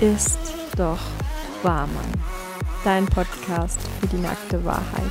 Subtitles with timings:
[0.00, 0.38] ist
[0.76, 1.00] doch
[1.64, 2.12] wahr, Mann.
[2.84, 5.10] Dein Podcast für die nackte Wahrheit.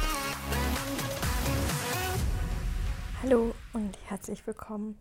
[3.21, 4.97] Hallo und herzlich willkommen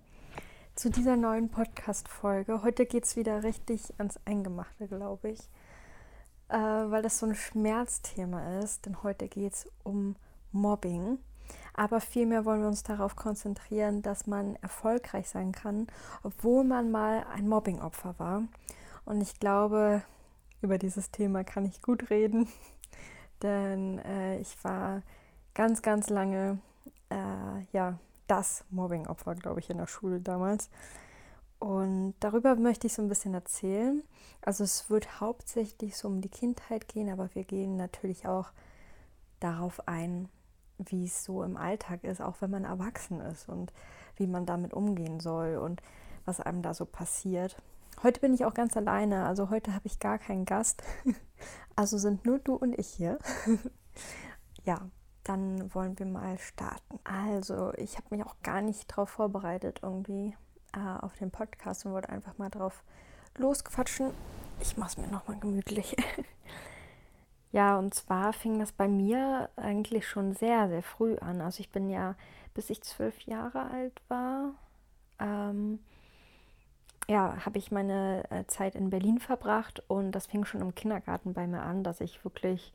[0.75, 2.65] zu dieser neuen Podcast-Folge.
[2.65, 5.41] Heute geht es wieder richtig ans Eingemachte, glaube ich,
[6.49, 8.87] äh, weil das so ein Schmerzthema ist.
[8.87, 10.17] Denn heute geht es um
[10.51, 11.19] Mobbing.
[11.75, 15.87] Aber vielmehr wollen wir uns darauf konzentrieren, dass man erfolgreich sein kann,
[16.25, 18.43] obwohl man mal ein Mobbing-Opfer war.
[19.07, 20.03] Und ich glaube,
[20.61, 22.49] über dieses Thema kann ich gut reden,
[23.43, 25.03] denn äh, ich war
[25.55, 26.59] ganz, ganz lange
[27.09, 30.69] äh, ja, das Mobbing-Opfer, glaube ich, in der Schule damals.
[31.59, 34.03] Und darüber möchte ich so ein bisschen erzählen.
[34.43, 38.51] Also es wird hauptsächlich so um die Kindheit gehen, aber wir gehen natürlich auch
[39.41, 40.29] darauf ein,
[40.79, 43.73] wie es so im Alltag ist, auch wenn man erwachsen ist und
[44.17, 45.81] wie man damit umgehen soll und
[46.25, 47.57] was einem da so passiert.
[48.03, 50.83] Heute bin ich auch ganz alleine, also heute habe ich gar keinen Gast.
[51.79, 53.19] Also sind nur du und ich hier.
[54.65, 54.81] Ja,
[55.23, 56.99] dann wollen wir mal starten.
[57.05, 60.37] Also, ich habe mich auch gar nicht darauf vorbereitet, irgendwie
[60.75, 62.83] äh, auf den Podcast und wollte einfach mal drauf
[63.37, 64.11] losquatschen.
[64.61, 65.97] Ich mache es mir nochmal gemütlich.
[67.53, 71.41] ja, und zwar fing das bei mir eigentlich schon sehr, sehr früh an.
[71.41, 72.17] Also, ich bin ja,
[72.55, 74.55] bis ich zwölf Jahre alt war,
[75.21, 75.79] ähm,
[77.09, 81.35] ja, habe ich meine äh, Zeit in Berlin verbracht und das fing schon im Kindergarten
[81.35, 82.73] bei mir an, dass ich wirklich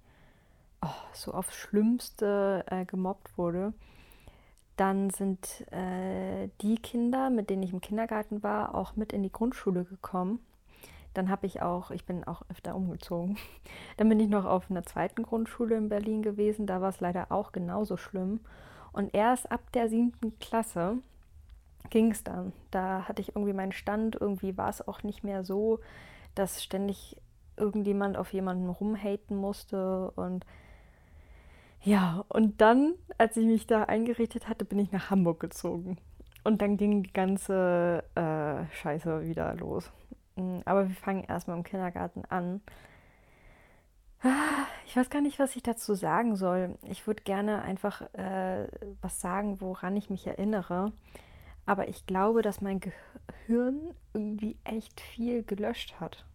[0.82, 3.74] oh, so aufs Schlimmste äh, gemobbt wurde.
[4.78, 9.32] Dann sind äh, die Kinder, mit denen ich im Kindergarten war, auch mit in die
[9.32, 10.40] Grundschule gekommen.
[11.14, 13.38] Dann habe ich auch, ich bin auch öfter umgezogen.
[13.98, 16.68] Dann bin ich noch auf einer zweiten Grundschule in Berlin gewesen.
[16.68, 18.40] Da war es leider auch genauso schlimm.
[18.94, 21.00] Und erst ab der siebten Klasse
[21.92, 22.52] ging es dann.
[22.72, 25.80] Da hatte ich irgendwie meinen Stand, irgendwie war es auch nicht mehr so,
[26.34, 27.18] dass ständig
[27.58, 30.46] irgendjemand auf jemanden rumhaten musste und
[31.84, 35.98] ja, und dann, als ich mich da eingerichtet hatte, bin ich nach Hamburg gezogen.
[36.44, 39.92] Und dann ging die ganze äh, Scheiße wieder los.
[40.36, 42.62] Mm, aber wir fangen erstmal im Kindergarten an.
[44.86, 46.78] Ich weiß gar nicht, was ich dazu sagen soll.
[46.84, 48.68] Ich würde gerne einfach äh,
[49.02, 50.92] was sagen, woran ich mich erinnere.
[51.72, 56.26] Aber ich glaube, dass mein Gehirn irgendwie echt viel gelöscht hat.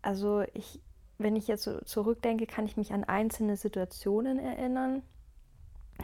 [0.00, 0.80] Also ich,
[1.18, 5.02] wenn ich jetzt so zurückdenke, kann ich mich an einzelne Situationen erinnern.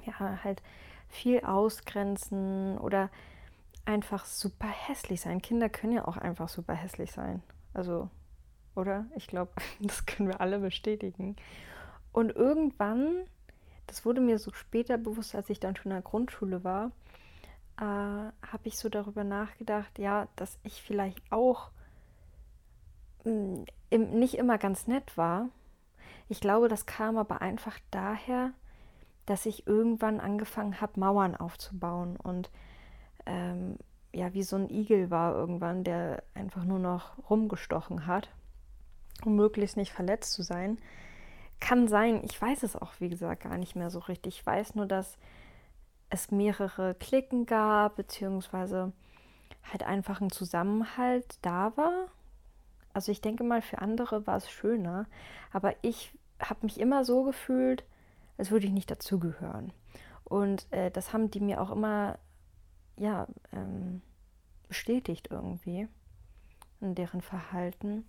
[0.04, 0.64] Ja, halt
[1.06, 3.08] viel ausgrenzen oder
[3.84, 5.40] einfach super hässlich sein.
[5.40, 7.40] Kinder können ja auch einfach super hässlich sein.
[7.72, 8.10] Also,
[8.74, 9.06] oder?
[9.14, 11.36] Ich glaube, das können wir alle bestätigen.
[12.10, 13.26] Und irgendwann,
[13.86, 16.90] das wurde mir so später bewusst, als ich dann schon in der Grundschule war,
[17.80, 21.70] äh, habe ich so darüber nachgedacht, ja, dass ich vielleicht auch
[23.24, 25.48] mh, mm, nicht immer ganz nett war.
[26.28, 28.52] Ich glaube, das kam aber einfach daher,
[29.26, 32.50] dass ich irgendwann angefangen habe, Mauern aufzubauen und
[33.26, 33.78] ähm,
[34.12, 38.28] ja, wie so ein Igel war irgendwann, der einfach nur noch rumgestochen hat,
[39.24, 40.78] um möglichst nicht verletzt zu sein.
[41.60, 44.38] Kann sein, ich weiß es auch, wie gesagt, gar nicht mehr so richtig.
[44.38, 45.16] Ich weiß nur, dass
[46.10, 48.92] es mehrere Klicken gab, beziehungsweise
[49.70, 52.08] halt einfach ein Zusammenhalt da war.
[52.92, 55.06] Also ich denke mal, für andere war es schöner,
[55.52, 57.84] aber ich habe mich immer so gefühlt,
[58.36, 59.72] als würde ich nicht dazugehören.
[60.24, 62.18] Und äh, das haben die mir auch immer,
[62.96, 64.02] ja, ähm,
[64.68, 65.88] bestätigt irgendwie
[66.80, 68.06] in deren Verhalten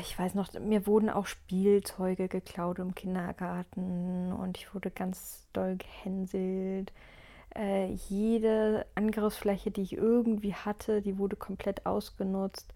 [0.00, 5.76] ich weiß noch, mir wurden auch Spielzeuge geklaut im Kindergarten und ich wurde ganz doll
[5.76, 6.92] gehänselt.
[7.54, 12.72] Äh, jede Angriffsfläche, die ich irgendwie hatte, die wurde komplett ausgenutzt.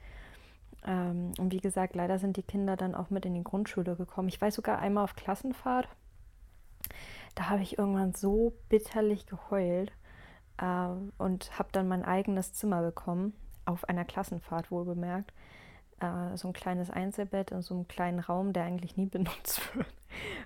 [0.84, 4.28] Ähm, und wie gesagt, leider sind die Kinder dann auch mit in die Grundschule gekommen.
[4.28, 5.88] Ich weiß sogar einmal auf Klassenfahrt,
[7.34, 9.92] da habe ich irgendwann so bitterlich geheult
[10.58, 10.88] äh,
[11.18, 15.32] und habe dann mein eigenes Zimmer bekommen, auf einer Klassenfahrt wohl bemerkt
[16.04, 19.86] äh, so ein kleines Einzelbett in so einem kleinen Raum, der eigentlich nie benutzt wird,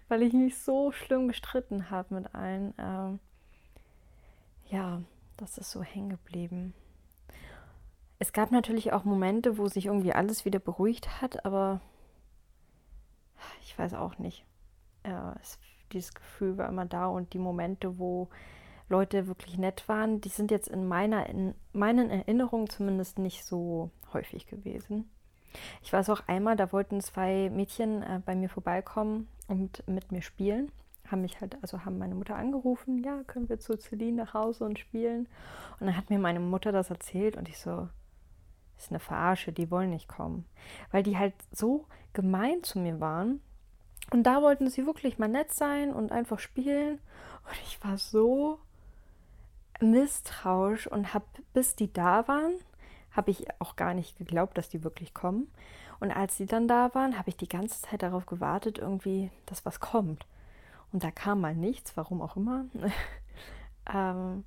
[0.09, 2.75] weil ich mich so schlimm gestritten habe mit allen.
[2.79, 3.21] Ähm,
[4.71, 5.03] ja,
[5.37, 6.75] das ist so hängen geblieben.
[8.19, 11.81] Es gab natürlich auch Momente, wo sich irgendwie alles wieder beruhigt hat, aber
[13.63, 14.45] ich weiß auch nicht.
[15.07, 15.59] Ja, es,
[15.93, 18.29] dieses Gefühl war immer da und die Momente, wo
[18.89, 23.91] Leute wirklich nett waren, die sind jetzt in meiner in meinen Erinnerungen zumindest nicht so
[24.13, 25.09] häufig gewesen.
[25.83, 30.23] Ich weiß auch einmal, da wollten zwei Mädchen äh, bei mir vorbeikommen und mit mir
[30.23, 30.71] spielen.
[31.07, 34.65] Haben mich halt, also haben meine Mutter angerufen, ja, können wir zu Celine nach Hause
[34.65, 35.27] und spielen.
[35.81, 37.89] Und dann hat mir meine Mutter das erzählt und ich so,
[38.77, 40.45] ist eine Verarsche, die wollen nicht kommen.
[40.91, 43.41] Weil die halt so gemein zu mir waren.
[44.11, 46.99] Und da wollten sie wirklich mal nett sein und einfach spielen.
[47.45, 48.59] Und ich war so
[49.81, 52.53] misstrauisch und habe, bis die da waren,
[53.19, 55.51] habe ich auch gar nicht geglaubt, dass die wirklich kommen.
[55.99, 59.67] Und als die dann da waren, habe ich die ganze Zeit darauf gewartet, irgendwie, dass
[59.67, 60.25] was kommt.
[60.93, 62.67] Und da kam mal nichts, warum auch immer.
[63.93, 64.45] ähm,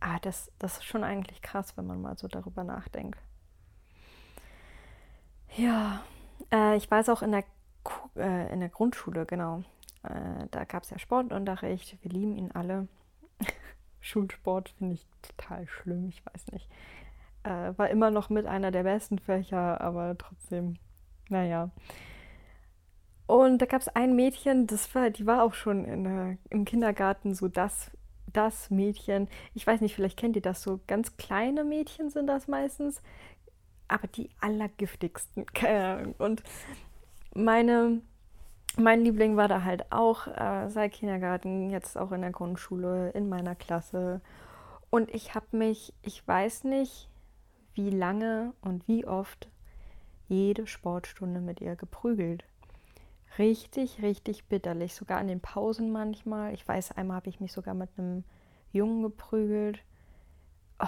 [0.00, 3.20] ah, das, das ist schon eigentlich krass, wenn man mal so darüber nachdenkt.
[5.56, 6.02] Ja,
[6.52, 7.44] äh, ich weiß auch in der,
[8.16, 9.62] äh, in der Grundschule, genau.
[10.02, 12.02] Äh, da gab es ja Sportunterricht.
[12.02, 12.88] Wir lieben ihn alle.
[14.00, 16.68] Schulsport finde ich total schlimm, ich weiß nicht.
[17.46, 20.74] Äh, war immer noch mit einer der besten Fächer, aber trotzdem,
[21.28, 21.70] naja.
[23.26, 27.34] Und da gab es ein Mädchen, das war, die war auch schon der, im Kindergarten
[27.34, 27.92] so das,
[28.32, 29.28] das Mädchen.
[29.54, 30.80] Ich weiß nicht, vielleicht kennt ihr das so.
[30.88, 33.00] Ganz kleine Mädchen sind das meistens,
[33.86, 35.46] aber die allergiftigsten.
[36.18, 36.42] Und
[37.32, 38.00] meine,
[38.76, 43.28] mein Liebling war da halt auch äh, seit Kindergarten, jetzt auch in der Grundschule, in
[43.28, 44.20] meiner Klasse.
[44.90, 47.08] Und ich habe mich, ich weiß nicht,
[47.76, 49.48] wie lange und wie oft
[50.28, 52.44] jede Sportstunde mit ihr geprügelt.
[53.38, 54.94] Richtig, richtig bitterlich.
[54.94, 56.54] Sogar in den Pausen manchmal.
[56.54, 58.24] Ich weiß, einmal habe ich mich sogar mit einem
[58.72, 59.80] Jungen geprügelt.
[60.78, 60.86] Oh,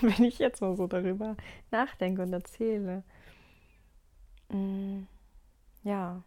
[0.00, 1.36] wenn ich jetzt mal so darüber
[1.70, 3.02] nachdenke und erzähle.
[4.50, 5.04] Mm,
[5.82, 6.22] ja.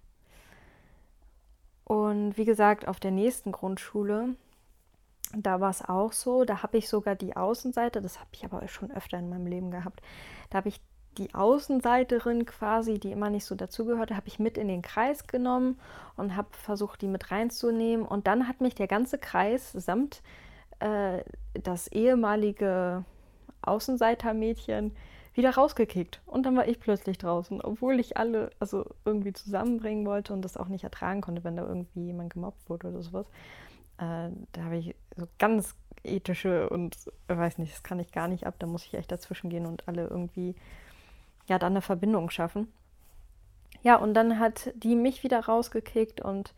[1.84, 4.36] Und wie gesagt, auf der nächsten Grundschule
[5.36, 8.68] da war es auch so, da habe ich sogar die Außenseite, das habe ich aber
[8.68, 10.02] schon öfter in meinem Leben gehabt,
[10.50, 10.80] da habe ich
[11.18, 15.80] die Außenseiterin quasi, die immer nicht so dazugehörte, habe ich mit in den Kreis genommen
[16.16, 18.06] und habe versucht, die mit reinzunehmen.
[18.06, 20.22] Und dann hat mich der ganze Kreis samt
[20.80, 23.04] äh, das ehemalige
[23.62, 24.96] Außenseitermädchen
[25.34, 26.22] wieder rausgekickt.
[26.26, 30.58] Und dann war ich plötzlich draußen, obwohl ich alle also irgendwie zusammenbringen wollte und das
[30.58, 33.28] auch nicht ertragen konnte, wenn da irgendwie jemand gemobbt wurde oder sowas.
[33.98, 36.98] Äh, da habe ich so ganz ethische und
[37.28, 38.56] weiß nicht, das kann ich gar nicht ab.
[38.60, 40.56] Da muss ich echt dazwischen gehen und alle irgendwie
[41.48, 42.72] ja dann eine Verbindung schaffen.
[43.84, 46.54] Ja, und dann hat die mich wieder rausgekickt und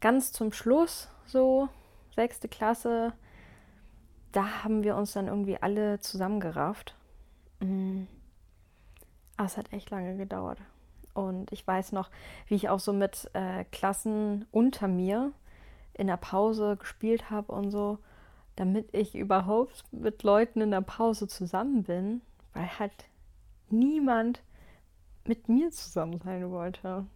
[0.00, 1.68] ganz zum Schluss, so
[2.14, 3.12] sechste Klasse,
[4.32, 6.96] da haben wir uns dann irgendwie alle zusammengerafft.
[7.60, 8.08] Mhm.
[9.36, 10.58] Aber es hat echt lange gedauert.
[11.14, 12.10] Und ich weiß noch,
[12.46, 15.32] wie ich auch so mit äh, Klassen unter mir
[15.94, 17.98] in der Pause gespielt habe und so,
[18.56, 22.22] damit ich überhaupt mit Leuten in der Pause zusammen bin,
[22.52, 22.92] weil halt
[23.70, 24.42] niemand
[25.24, 27.06] mit mir zusammen sein wollte.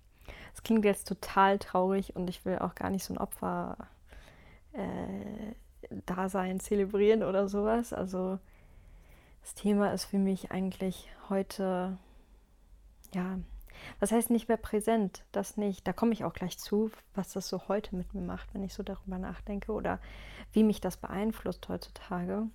[0.52, 3.76] Das klingt jetzt total traurig und ich will auch gar nicht so ein Opfer
[4.72, 5.54] äh,
[6.06, 7.92] Dasein zelebrieren oder sowas.
[7.92, 8.38] Also
[9.42, 11.98] das Thema ist für mich eigentlich heute
[13.14, 13.38] ja
[14.00, 15.24] was heißt nicht mehr präsent?
[15.32, 15.86] Das nicht.
[15.86, 18.74] Da komme ich auch gleich zu, was das so heute mit mir macht, wenn ich
[18.74, 19.98] so darüber nachdenke oder
[20.52, 22.46] wie mich das beeinflusst heutzutage.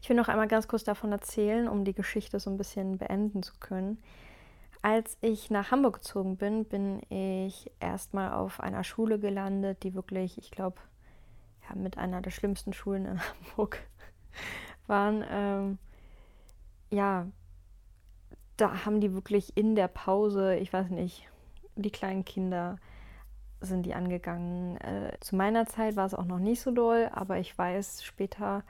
[0.00, 3.42] Ich will noch einmal ganz kurz davon erzählen, um die Geschichte so ein bisschen beenden
[3.42, 3.98] zu können.
[4.82, 10.36] Als ich nach Hamburg gezogen bin, bin ich erstmal auf einer Schule gelandet, die wirklich,
[10.36, 10.76] ich glaube,
[11.68, 13.78] ja, mit einer der schlimmsten Schulen in Hamburg
[14.86, 15.24] waren.
[15.28, 15.78] Ähm,
[16.90, 17.26] ja,
[18.56, 21.28] da haben die wirklich in der Pause, ich weiß nicht,
[21.76, 22.78] die kleinen Kinder
[23.60, 24.76] sind die angegangen.
[24.78, 28.62] Äh, zu meiner Zeit war es auch noch nicht so doll, aber ich weiß, später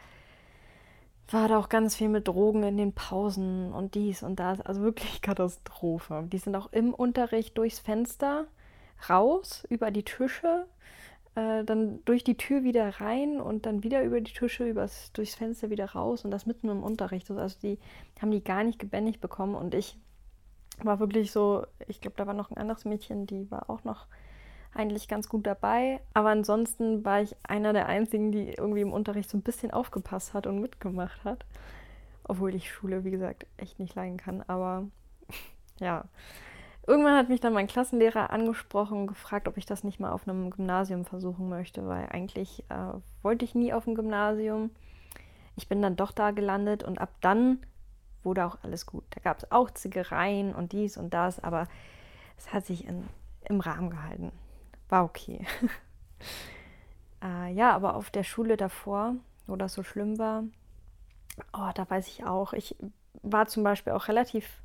[1.31, 4.61] war da auch ganz viel mit Drogen in den Pausen und dies und das.
[4.61, 6.25] Also wirklich Katastrophe.
[6.33, 8.47] Die sind auch im Unterricht durchs Fenster
[9.09, 10.67] raus, über die Tische
[11.35, 15.35] äh, dann durch die Tür wieder rein und dann wieder über die Tische, übers, durchs
[15.35, 17.31] Fenster wieder raus und das mitten im Unterricht.
[17.31, 17.79] Also die
[18.21, 19.97] haben die gar nicht gebändigt bekommen und ich
[20.83, 24.07] war wirklich so, ich glaube, da war noch ein anderes Mädchen, die war auch noch
[24.75, 26.01] eigentlich ganz gut dabei.
[26.15, 30.35] Aber ansonsten war ich einer der einzigen, die irgendwie im Unterricht so ein bisschen aufgepasst
[30.35, 31.45] hat und mitgemacht hat.
[32.25, 34.43] Obwohl ich Schule, wie gesagt, echt nicht leiden kann.
[34.47, 34.89] Aber
[35.81, 36.05] ja,
[36.87, 40.29] Irgendwann hat mich dann mein Klassenlehrer angesprochen und gefragt, ob ich das nicht mal auf
[40.29, 44.71] einem Gymnasium versuchen möchte, weil eigentlich äh, wollte ich nie auf ein Gymnasium.
[45.57, 47.59] Ich bin dann doch da gelandet und ab dann
[48.23, 49.05] wurde auch alles gut.
[49.11, 51.69] Da gab es auch Zickereien und dies und das, aber
[52.37, 53.09] es hat sich in,
[53.45, 54.33] im Rahmen gehalten.
[54.91, 55.47] War okay.
[57.25, 59.15] äh, ja, aber auf der Schule davor,
[59.47, 60.45] wo das so schlimm war,
[61.55, 62.77] oh, da weiß ich auch, ich
[63.23, 64.63] war zum Beispiel auch relativ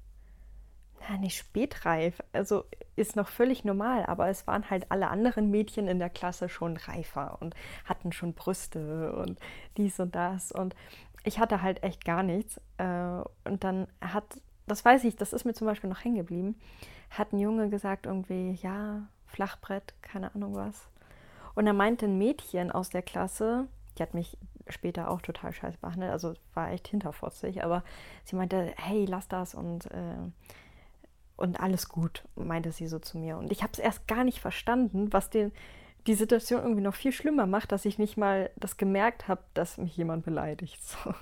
[1.08, 2.65] ja, nicht spätreif, also
[2.96, 6.77] ist noch völlig normal, aber es waren halt alle anderen Mädchen in der Klasse schon
[6.77, 9.39] reifer und hatten schon Brüste und
[9.77, 10.75] dies und das und
[11.24, 12.60] ich hatte halt echt gar nichts.
[12.77, 16.56] Äh, und dann hat, das weiß ich, das ist mir zum Beispiel noch hängen geblieben,
[17.10, 20.89] hat ein Junge gesagt irgendwie, ja, Flachbrett, keine Ahnung was.
[21.56, 24.38] Und er meinte ein Mädchen aus der Klasse, die hat mich
[24.70, 27.84] später auch total scheiße behandelt, also war echt hinterfotzig, aber
[28.24, 30.15] sie meinte, hey, lass das und, äh,
[31.39, 33.38] und alles gut, meinte sie so zu mir.
[33.38, 35.51] Und ich habe es erst gar nicht verstanden, was den,
[36.05, 39.77] die Situation irgendwie noch viel schlimmer macht, dass ich nicht mal das gemerkt habe, dass
[39.77, 40.81] mich jemand beleidigt.
[40.84, 41.13] So.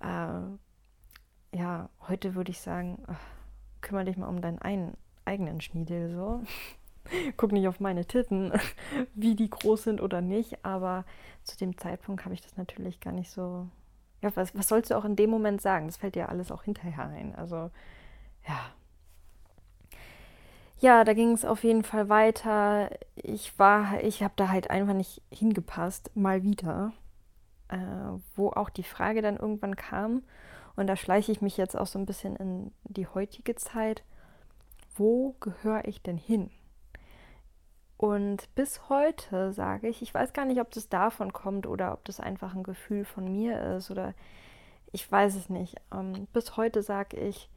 [0.00, 3.20] Äh, ja, heute würde ich sagen, ach,
[3.80, 4.94] kümmere dich mal um deinen ein,
[5.24, 6.42] eigenen Schniedel so.
[7.38, 8.52] Guck nicht auf meine Titten,
[9.14, 11.06] wie die groß sind oder nicht, aber
[11.44, 13.66] zu dem Zeitpunkt habe ich das natürlich gar nicht so.
[14.20, 15.86] Ja, was, was sollst du auch in dem Moment sagen?
[15.86, 17.34] Das fällt dir alles auch hinterher ein.
[17.34, 17.70] Also,
[18.46, 18.58] ja,
[20.78, 22.90] ja, da ging es auf jeden Fall weiter.
[23.14, 26.92] Ich war, ich habe da halt einfach nicht hingepasst, mal wieder.
[27.68, 27.78] Äh,
[28.36, 30.22] wo auch die Frage dann irgendwann kam,
[30.76, 34.04] und da schleiche ich mich jetzt auch so ein bisschen in die heutige Zeit,
[34.94, 36.50] wo gehöre ich denn hin?
[37.96, 42.04] Und bis heute sage ich, ich weiß gar nicht, ob das davon kommt oder ob
[42.04, 44.12] das einfach ein Gefühl von mir ist oder
[44.92, 45.76] ich weiß es nicht.
[45.92, 47.48] Ähm, bis heute sage ich,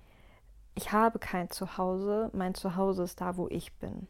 [0.76, 4.08] ich habe kein Zuhause, mein Zuhause ist da, wo ich bin.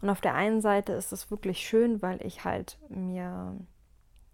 [0.00, 3.56] Und auf der einen Seite ist es wirklich schön, weil ich halt mir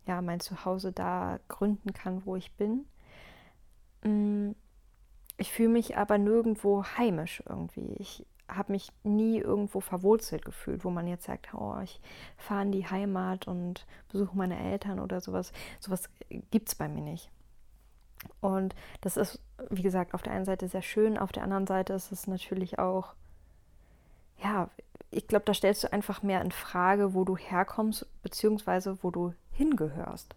[0.07, 2.87] ja mein Zuhause da gründen kann, wo ich bin.
[4.02, 4.52] Mm,
[5.37, 7.95] ich fühle mich aber nirgendwo heimisch irgendwie.
[7.99, 12.00] Ich habe mich nie irgendwo verwurzelt gefühlt, wo man jetzt sagt, oh, ich
[12.37, 15.52] fahre in die Heimat und besuche meine Eltern oder sowas.
[15.81, 16.11] Sowas
[16.50, 17.31] gibt es bei mir nicht.
[18.40, 19.40] Und das ist,
[19.71, 22.78] wie gesagt, auf der einen Seite sehr schön, auf der anderen Seite ist es natürlich
[22.78, 23.14] auch,
[24.43, 24.69] ja,
[25.11, 29.33] ich glaube, da stellst du einfach mehr in Frage, wo du herkommst, beziehungsweise wo du
[29.52, 30.35] hingehörst.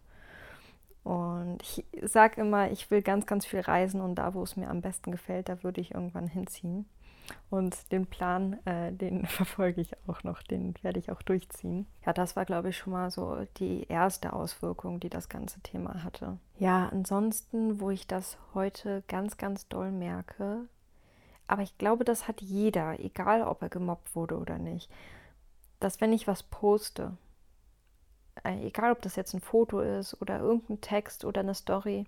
[1.04, 4.70] Und ich sage immer, ich will ganz, ganz viel reisen und da, wo es mir
[4.70, 6.86] am besten gefällt, da würde ich irgendwann hinziehen.
[7.50, 11.88] Und den Plan, äh, den verfolge ich auch noch, den werde ich auch durchziehen.
[12.06, 16.04] Ja, das war, glaube ich, schon mal so die erste Auswirkung, die das ganze Thema
[16.04, 16.38] hatte.
[16.58, 20.68] Ja, ansonsten, wo ich das heute ganz, ganz doll merke,
[21.48, 24.92] aber ich glaube, das hat jeder, egal ob er gemobbt wurde oder nicht,
[25.80, 27.16] dass wenn ich was poste,
[28.44, 32.06] äh, egal ob das jetzt ein Foto ist oder irgendein Text oder eine Story,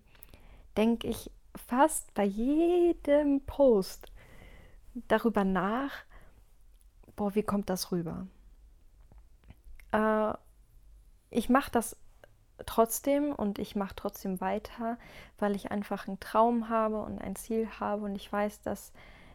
[0.75, 4.11] denke ich fast bei jedem Post,
[5.07, 5.91] darüber nach,
[7.15, 8.27] boah, wie kommt das rüber?
[9.91, 10.33] Äh,
[11.29, 11.97] ich mache das
[12.65, 14.97] trotzdem und ich mache trotzdem weiter,
[15.37, 18.91] weil ich einfach einen Traum habe und ein Ziel habe und ich weiß, dass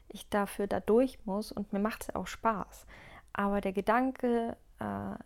[0.08, 2.86] ich dafür da durch muss und mir macht es auch Spaß.
[3.32, 5.16] Aber der Gedanke, äh,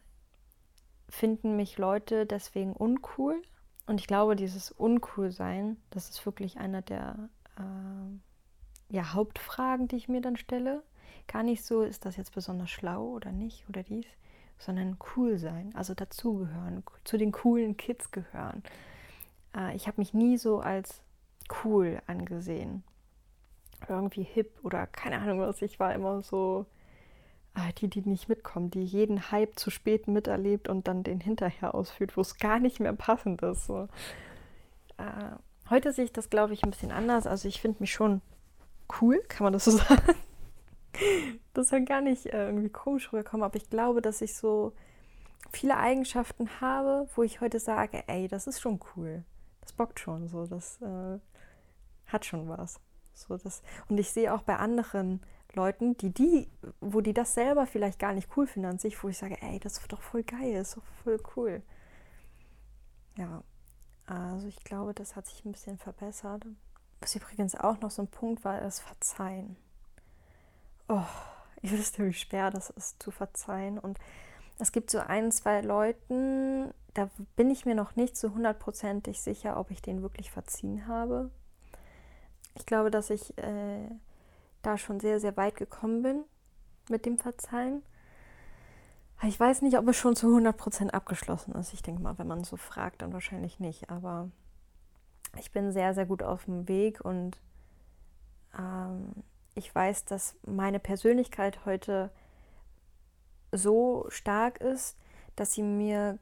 [1.10, 3.42] finden mich Leute deswegen uncool
[3.86, 8.27] und ich glaube, dieses Uncool-Sein, das ist wirklich einer der äh,
[8.90, 10.82] ja, Hauptfragen, die ich mir dann stelle.
[11.26, 14.06] Gar nicht so, ist das jetzt besonders schlau oder nicht oder dies,
[14.58, 18.62] sondern cool sein, also dazugehören, zu den coolen Kids gehören.
[19.54, 21.02] Äh, ich habe mich nie so als
[21.64, 22.82] cool angesehen.
[23.88, 25.62] Irgendwie hip oder keine Ahnung was.
[25.62, 26.66] Ich war immer so,
[27.54, 31.74] äh, die, die nicht mitkommen, die jeden Hype zu spät miterlebt und dann den hinterher
[31.74, 33.66] ausführt, wo es gar nicht mehr passend ist.
[33.66, 33.88] So.
[34.96, 35.36] Äh,
[35.70, 37.26] heute sehe ich das, glaube ich, ein bisschen anders.
[37.26, 38.22] Also ich finde mich schon
[39.00, 40.14] cool, kann man das so sagen?
[41.54, 44.72] Das soll gar nicht äh, irgendwie komisch rüberkommen, aber ich glaube, dass ich so
[45.50, 49.24] viele Eigenschaften habe, wo ich heute sage, ey, das ist schon cool.
[49.60, 51.18] Das bockt schon so, das äh,
[52.06, 52.80] hat schon was.
[53.14, 55.20] So, das, und ich sehe auch bei anderen
[55.54, 56.48] Leuten, die die,
[56.80, 59.58] wo die das selber vielleicht gar nicht cool finden an sich, wo ich sage, ey,
[59.58, 61.62] das ist doch voll geil, ist doch voll cool.
[63.16, 63.42] Ja,
[64.06, 66.46] also ich glaube, das hat sich ein bisschen verbessert.
[67.00, 69.56] Was übrigens auch noch so ein Punkt war, ist Verzeihen.
[70.88, 71.04] Oh,
[71.62, 73.78] ihr wisst ja, wie schwer das ist zu verzeihen.
[73.78, 73.98] Und
[74.58, 79.58] es gibt so ein, zwei Leuten, da bin ich mir noch nicht so hundertprozentig sicher,
[79.58, 81.30] ob ich denen wirklich verziehen habe.
[82.54, 83.88] Ich glaube, dass ich äh,
[84.62, 86.24] da schon sehr, sehr weit gekommen bin
[86.90, 87.82] mit dem Verzeihen.
[89.22, 91.72] Ich weiß nicht, ob es schon zu 100% abgeschlossen ist.
[91.72, 93.90] Ich denke mal, wenn man so fragt, dann wahrscheinlich nicht.
[93.90, 94.30] Aber
[95.36, 97.40] ich bin sehr, sehr gut auf dem Weg und
[98.58, 99.12] ähm,
[99.54, 102.10] ich weiß, dass meine Persönlichkeit heute
[103.52, 104.96] so stark ist,
[105.36, 106.18] dass sie mir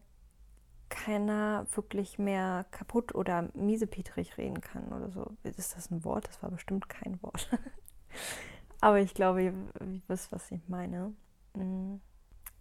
[0.89, 5.33] keiner wirklich mehr kaputt oder miesepetrig reden kann oder so.
[5.43, 6.29] Ist das ein Wort?
[6.29, 7.51] Das war bestimmt kein Wort.
[8.81, 11.13] Aber ich glaube, ihr, ihr wisst, was ich meine.
[11.55, 11.97] Mm.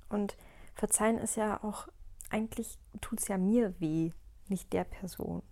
[0.09, 0.37] Und
[0.73, 1.87] verzeihen ist ja auch,
[2.29, 4.11] eigentlich tut es ja mir weh,
[4.47, 5.43] nicht der Person.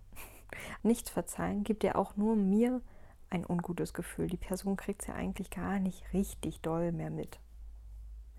[0.82, 2.80] Nichts verzeihen gibt ja auch nur mir
[3.30, 4.28] ein ungutes Gefühl.
[4.28, 7.40] Die Person kriegt es ja eigentlich gar nicht richtig doll mehr mit.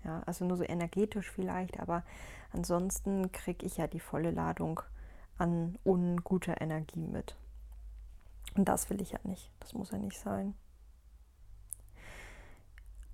[0.04, 2.04] Ja, also nur so energetisch vielleicht, aber
[2.52, 4.80] ansonsten kriege ich ja die volle Ladung
[5.38, 7.36] an unguter Energie mit.
[8.54, 9.50] Und das will ich ja nicht.
[9.60, 10.54] Das muss ja nicht sein.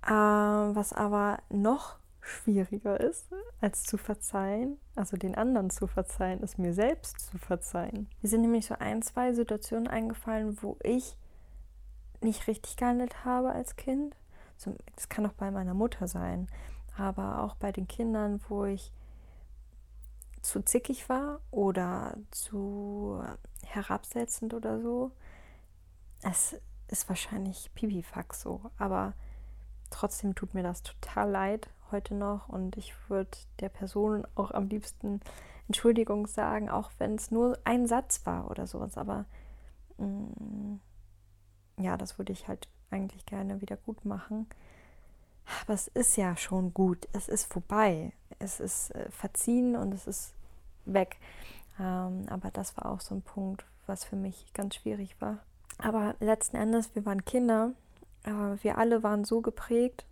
[0.05, 3.27] Äh, was aber noch schwieriger ist,
[3.61, 8.09] als zu verzeihen, also den anderen zu verzeihen, ist mir selbst zu verzeihen.
[8.21, 11.17] Mir sind nämlich so ein, zwei Situationen eingefallen, wo ich
[12.21, 14.15] nicht richtig gehandelt habe als Kind.
[14.95, 16.47] Das kann auch bei meiner Mutter sein,
[16.97, 18.93] aber auch bei den Kindern, wo ich
[20.41, 23.21] zu zickig war oder zu
[23.65, 25.11] herabsetzend oder so.
[26.21, 26.55] Es
[26.87, 29.13] ist wahrscheinlich Pipifax so, aber
[29.89, 34.67] trotzdem tut mir das total leid heute noch und ich würde der Person auch am
[34.67, 35.21] liebsten
[35.67, 38.97] Entschuldigung sagen, auch wenn es nur ein Satz war oder sowas.
[38.97, 39.25] Aber
[39.97, 40.79] mh, mm,
[41.77, 44.47] ja, das würde ich halt eigentlich gerne wieder gut machen.
[45.61, 47.07] Aber es ist ja schon gut.
[47.13, 48.13] Es ist vorbei.
[48.39, 50.33] Es ist äh, verziehen und es ist
[50.85, 51.17] weg.
[51.79, 55.39] Ähm, aber das war auch so ein Punkt, was für mich ganz schwierig war.
[55.79, 57.71] Aber letzten Endes, wir waren Kinder.
[58.23, 58.31] Äh,
[58.61, 60.05] wir alle waren so geprägt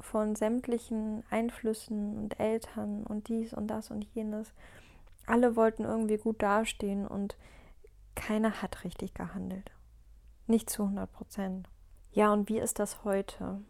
[0.00, 4.52] von sämtlichen Einflüssen und Eltern und dies und das und jenes.
[5.26, 7.36] Alle wollten irgendwie gut dastehen und
[8.14, 9.70] keiner hat richtig gehandelt.
[10.46, 11.68] Nicht zu 100 Prozent.
[12.12, 13.62] Ja, und wie ist das heute?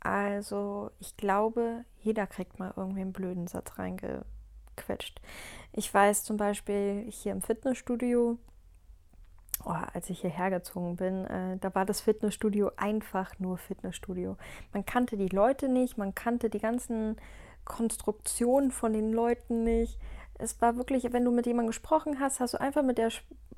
[0.00, 5.20] Also, ich glaube, jeder kriegt mal irgendwie einen blöden Satz reingequetscht.
[5.72, 8.38] Ich weiß zum Beispiel hier im Fitnessstudio,
[9.64, 14.36] oh, als ich hierher gezogen bin, äh, da war das Fitnessstudio einfach nur Fitnessstudio.
[14.72, 17.16] Man kannte die Leute nicht, man kannte die ganzen
[17.64, 19.98] Konstruktionen von den Leuten nicht.
[20.38, 23.10] Es war wirklich, wenn du mit jemandem gesprochen hast, hast du einfach mit der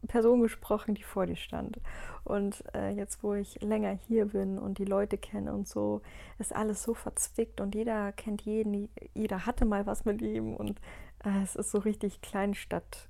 [0.06, 1.80] Person gesprochen, die vor dir stand.
[2.24, 6.02] Und äh, jetzt, wo ich länger hier bin und die Leute kenne und so,
[6.38, 10.80] ist alles so verzwickt und jeder kennt jeden, jeder hatte mal was mit ihm und
[11.24, 13.08] äh, es ist so richtig Kleinstadt.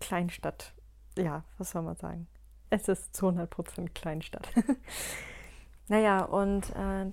[0.00, 0.73] Kleinstadt.
[1.16, 2.26] Ja, was soll man sagen?
[2.70, 4.48] Es ist zu 100% Kleinstadt.
[5.88, 7.06] naja, und äh,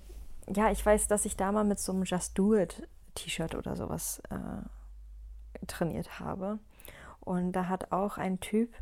[0.54, 3.76] ja, ich weiß, dass ich da mal mit so einem Just Do It T-Shirt oder
[3.76, 6.60] sowas äh, trainiert habe.
[7.20, 8.74] Und da hat auch ein Typ,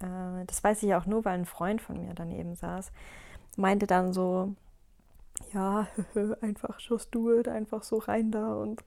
[0.00, 2.90] äh, das weiß ich auch nur, weil ein Freund von mir daneben saß,
[3.56, 4.54] meinte dann so,
[5.52, 5.86] ja,
[6.40, 8.84] einfach just do it, einfach so rein da und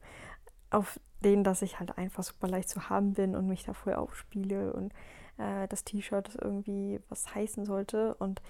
[0.70, 3.94] auf den, dass ich halt einfach super leicht zu haben bin und mich da voll
[3.94, 4.92] aufspiele und
[5.40, 8.14] äh, das T-Shirt irgendwie was heißen sollte.
[8.14, 8.42] Und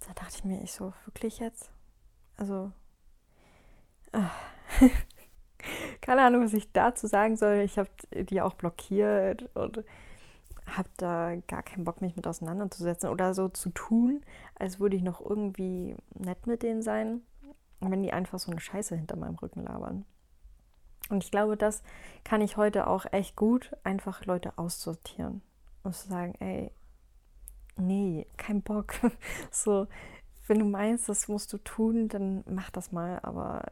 [0.00, 1.70] da dachte ich mir, ich so, wirklich jetzt?
[2.36, 2.70] Also,
[4.12, 4.20] äh,
[6.00, 7.58] keine Ahnung, was ich dazu sagen soll.
[7.58, 9.84] Ich habe die auch blockiert und
[10.66, 14.22] habe da gar keinen Bock, mich mit auseinanderzusetzen oder so zu tun,
[14.54, 17.22] als würde ich noch irgendwie nett mit denen sein,
[17.80, 20.04] wenn die einfach so eine Scheiße hinter meinem Rücken labern.
[21.08, 21.82] Und ich glaube, das
[22.22, 25.40] kann ich heute auch echt gut, einfach Leute aussortieren
[25.88, 26.70] und zu sagen, ey,
[27.76, 28.94] nee, kein Bock.
[29.50, 29.86] so,
[30.46, 33.64] wenn du meinst, das musst du tun, dann mach das mal, aber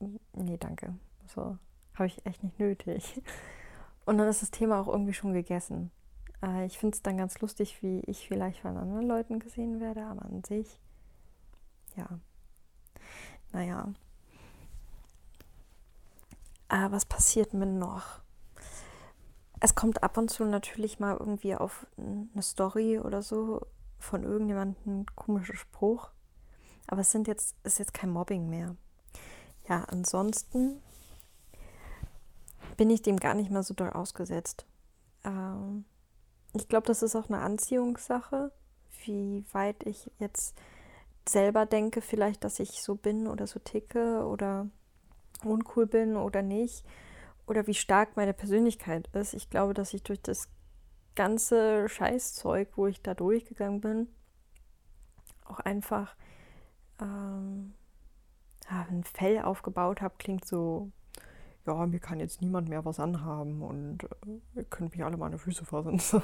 [0.00, 0.94] äh, nee, danke.
[1.26, 1.58] So,
[1.94, 3.20] habe ich echt nicht nötig.
[4.04, 5.90] Und dann ist das Thema auch irgendwie schon gegessen.
[6.42, 10.04] Äh, ich finde es dann ganz lustig, wie ich vielleicht von anderen Leuten gesehen werde,
[10.04, 10.80] aber an sich,
[11.96, 12.06] ja.
[13.52, 13.92] Naja.
[16.68, 18.20] Aber was passiert mir noch?
[19.60, 23.66] Es kommt ab und zu natürlich mal irgendwie auf eine Story oder so
[23.98, 26.10] von irgendjemandem komischer Spruch.
[26.86, 28.76] Aber es sind jetzt, ist jetzt kein Mobbing mehr.
[29.68, 30.80] Ja, ansonsten
[32.76, 34.66] bin ich dem gar nicht mehr so doll ausgesetzt.
[35.24, 35.84] Ähm,
[36.52, 38.52] ich glaube, das ist auch eine Anziehungssache,
[39.04, 40.56] wie weit ich jetzt
[41.28, 44.68] selber denke, vielleicht, dass ich so bin oder so ticke oder
[45.42, 46.84] uncool bin oder nicht.
[47.46, 49.34] Oder wie stark meine Persönlichkeit ist.
[49.34, 50.48] Ich glaube, dass ich durch das
[51.14, 54.08] ganze Scheißzeug, wo ich da durchgegangen bin,
[55.44, 56.16] auch einfach
[57.00, 57.74] ähm,
[58.68, 60.90] ein Fell aufgebaut habe, klingt so
[61.66, 64.08] ja, mir kann jetzt niemand mehr was anhaben und äh,
[64.54, 66.00] ihr könnt mich alle meine Füße fassen.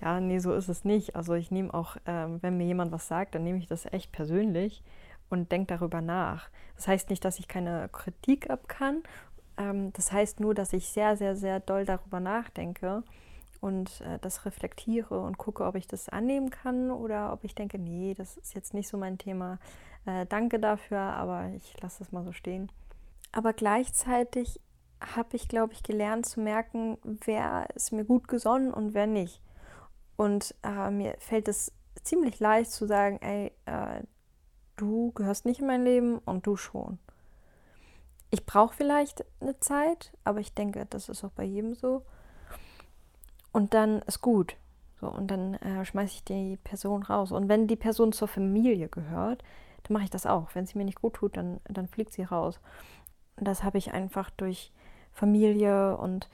[0.00, 1.14] Ja, nee, so ist es nicht.
[1.14, 4.10] Also ich nehme auch, ähm, wenn mir jemand was sagt, dann nehme ich das echt
[4.10, 4.82] persönlich
[5.28, 6.50] und denke darüber nach.
[6.74, 9.04] Das heißt nicht, dass ich keine Kritik ab kann.
[9.62, 13.02] Ähm, das heißt nur, dass ich sehr, sehr, sehr doll darüber nachdenke
[13.60, 17.78] und äh, das reflektiere und gucke, ob ich das annehmen kann oder ob ich denke,
[17.78, 19.58] nee, das ist jetzt nicht so mein Thema.
[20.04, 22.70] Äh, danke dafür, aber ich lasse es mal so stehen.
[23.30, 24.60] Aber gleichzeitig
[25.00, 29.40] habe ich, glaube ich, gelernt zu merken, wer ist mir gut gesonnen und wer nicht.
[30.16, 31.72] Und äh, mir fällt es
[32.02, 34.02] ziemlich leicht zu sagen, ey, äh,
[34.76, 36.98] du gehörst nicht in mein Leben und du schon.
[38.34, 42.02] Ich brauche vielleicht eine Zeit, aber ich denke, das ist auch bei jedem so.
[43.52, 44.56] Und dann ist gut.
[44.98, 47.30] So, und dann äh, schmeiße ich die Person raus.
[47.30, 49.44] Und wenn die Person zur Familie gehört,
[49.82, 50.48] dann mache ich das auch.
[50.54, 52.58] Wenn sie mir nicht gut tut, dann, dann fliegt sie raus.
[53.36, 54.72] Und das habe ich einfach durch
[55.12, 56.30] Familie und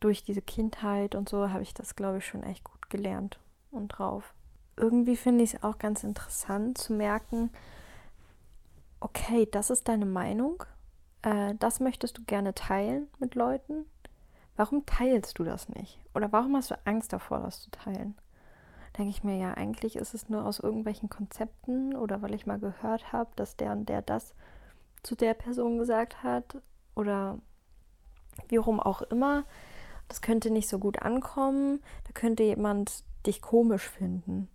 [0.00, 3.38] durch diese Kindheit und so habe ich das, glaube ich, schon echt gut gelernt
[3.70, 4.34] und drauf.
[4.76, 7.50] Irgendwie finde ich es auch ganz interessant zu merken,
[9.00, 10.64] okay, das ist deine Meinung,
[11.22, 13.86] äh, das möchtest du gerne teilen mit Leuten.
[14.56, 15.98] Warum teilst du das nicht?
[16.14, 18.16] Oder warum hast du Angst davor, das zu teilen?
[18.98, 22.58] Denke ich mir, ja, eigentlich ist es nur aus irgendwelchen Konzepten oder weil ich mal
[22.58, 24.34] gehört habe, dass der und der das
[25.02, 26.58] zu der Person gesagt hat
[26.94, 27.38] oder
[28.48, 29.44] wie rum auch immer.
[30.08, 31.82] Das könnte nicht so gut ankommen.
[32.04, 34.48] Da könnte jemand dich komisch finden.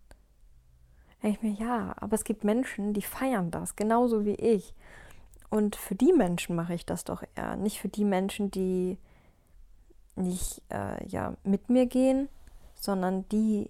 [1.23, 4.75] Denke ich mir, ja, aber es gibt Menschen, die feiern das, genauso wie ich.
[5.49, 7.55] Und für die Menschen mache ich das doch eher.
[7.55, 8.97] Nicht für die Menschen, die
[10.15, 12.27] nicht äh, ja, mit mir gehen,
[12.75, 13.69] sondern die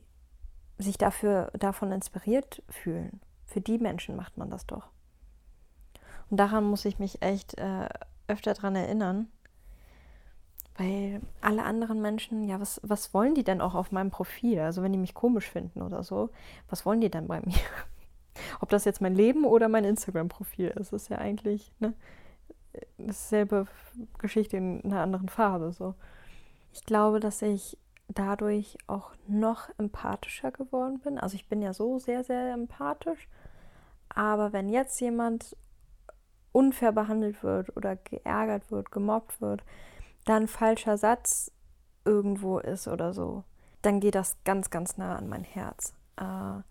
[0.77, 3.19] sich dafür, davon inspiriert fühlen.
[3.45, 4.89] Für die Menschen macht man das doch.
[6.29, 7.87] Und daran muss ich mich echt äh,
[8.27, 9.27] öfter dran erinnern.
[10.77, 14.59] Weil alle anderen Menschen, ja, was, was wollen die denn auch auf meinem Profil?
[14.59, 16.29] Also wenn die mich komisch finden oder so,
[16.69, 17.55] was wollen die denn bei mir?
[18.60, 21.93] Ob das jetzt mein Leben oder mein Instagram-Profil ist, ist ja eigentlich ne,
[22.97, 23.67] dasselbe
[24.17, 25.71] Geschichte in einer anderen Farbe.
[25.71, 25.95] So.
[26.73, 31.17] Ich glaube, dass ich dadurch auch noch empathischer geworden bin.
[31.17, 33.28] Also ich bin ja so sehr, sehr empathisch.
[34.10, 35.56] Aber wenn jetzt jemand
[36.52, 39.63] unfair behandelt wird oder geärgert wird, gemobbt wird,
[40.26, 41.52] dann falscher Satz
[42.06, 43.43] irgendwo ist oder so,
[43.82, 45.93] dann geht das ganz, ganz nah an mein Herz.
[46.17, 46.62] Äh,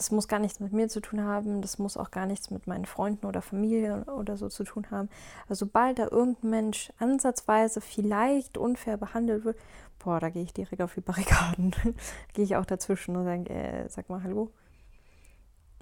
[0.00, 2.66] das muss gar nichts mit mir zu tun haben, das muss auch gar nichts mit
[2.66, 5.10] meinen Freunden oder Familie oder so zu tun haben.
[5.46, 9.58] Also sobald da irgendein Mensch ansatzweise vielleicht unfair behandelt wird,
[9.98, 11.74] boah, da gehe ich direkt auf die Barrikaden.
[12.32, 14.50] gehe ich auch dazwischen und sage, äh, sag mal Hallo.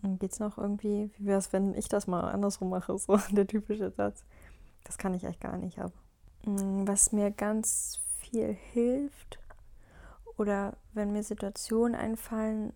[0.03, 1.13] Geht es noch irgendwie?
[1.17, 2.99] Wie wäre es, wenn ich das mal andersrum mache?
[2.99, 4.25] So der typische Satz.
[4.83, 5.93] Das kann ich echt gar nicht ab.
[6.45, 9.39] Mm, was mir ganz viel hilft
[10.37, 12.73] oder wenn mir Situationen einfallen,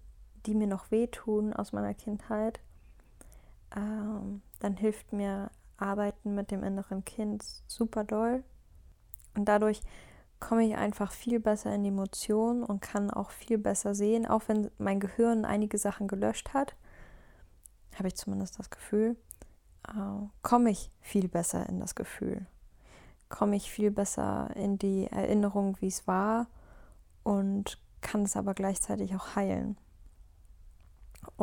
[0.47, 2.61] die mir noch wehtun aus meiner Kindheit,
[3.75, 8.45] ähm, dann hilft mir Arbeiten mit dem inneren Kind super doll.
[9.35, 9.81] Und dadurch
[10.41, 14.43] komme ich einfach viel besser in die Emotionen und kann auch viel besser sehen, auch
[14.49, 16.75] wenn mein Gehirn einige Sachen gelöscht hat,
[17.97, 19.17] habe ich zumindest das Gefühl,
[19.89, 22.47] äh, komme ich viel besser in das Gefühl
[23.33, 26.47] komme ich viel besser in die Erinnerung, wie es war
[27.25, 29.77] und kann es aber gleichzeitig auch heilen.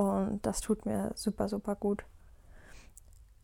[0.08, 2.06] Und das tut mir super, super gut.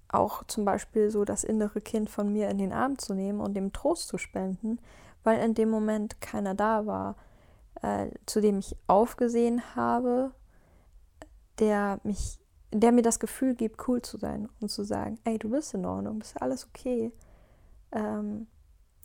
[0.08, 3.56] Auch zum Beispiel so das innere Kind von mir in den Arm zu nehmen und
[3.56, 4.80] dem Trost zu spenden,
[5.24, 7.15] weil in dem Moment keiner da war,
[7.82, 10.32] äh, zu dem ich aufgesehen habe,
[11.60, 12.39] der mich,
[12.72, 15.86] der mir das Gefühl gibt, cool zu sein und zu sagen, ey, du bist in
[15.86, 17.12] Ordnung, bist alles okay
[17.96, 18.48] ähm,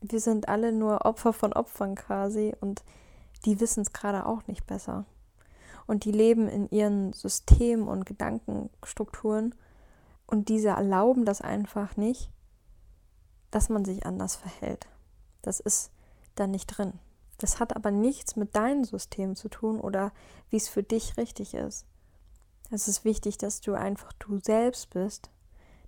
[0.02, 2.82] wir sind alle nur Opfer von Opfern quasi und
[3.44, 5.04] die wissen es gerade auch nicht besser.
[5.86, 9.54] Und die leben in ihren Systemen und Gedankenstrukturen
[10.26, 12.30] und diese erlauben das einfach nicht,
[13.50, 14.88] dass man sich anders verhält.
[15.42, 15.90] Das ist
[16.36, 16.92] da nicht drin.
[17.38, 20.12] Das hat aber nichts mit deinem System zu tun oder
[20.50, 21.86] wie es für dich richtig ist.
[22.70, 25.30] Es ist wichtig, dass du einfach du selbst bist,